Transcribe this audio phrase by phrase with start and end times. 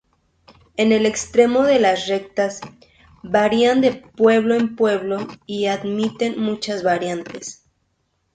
[0.77, 2.59] En el extremo, las recetas
[3.21, 7.63] varían de pueblo en pueblo y admiten muchas variantes.